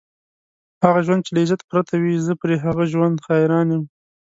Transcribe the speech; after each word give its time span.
هغه 0.83 0.99
ژوند 1.05 1.21
چې 1.25 1.31
له 1.33 1.39
عزت 1.45 1.61
پرته 1.69 1.93
وي، 2.01 2.15
زه 2.25 2.33
پر 2.41 2.49
هغه 2.65 2.83
ژوند 2.91 3.15
حیران 3.27 3.67
یم. 3.73 3.83